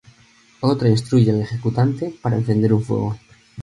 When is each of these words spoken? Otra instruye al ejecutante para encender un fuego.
Otra 0.61 0.89
instruye 0.89 1.29
al 1.29 1.41
ejecutante 1.41 2.11
para 2.23 2.35
encender 2.35 2.73
un 2.73 2.83
fuego. 2.83 3.19